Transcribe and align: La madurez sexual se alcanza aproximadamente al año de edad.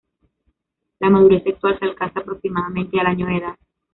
La 0.99 1.11
madurez 1.11 1.43
sexual 1.43 1.77
se 1.77 1.85
alcanza 1.85 2.21
aproximadamente 2.21 2.99
al 2.99 3.05
año 3.05 3.27
de 3.27 3.37
edad. 3.37 3.55